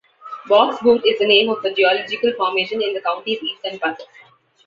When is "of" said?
1.51-1.63